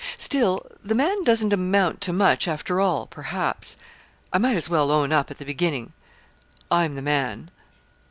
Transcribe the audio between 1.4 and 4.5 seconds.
amount to much, after all, perhaps. I